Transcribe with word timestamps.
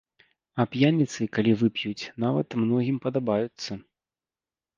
А 0.61 0.63
п'яніцы, 0.75 1.27
калі 1.37 1.53
вып'юць, 1.63 2.07
нават 2.25 2.57
многім 2.63 2.97
падабаюцца. 3.05 3.71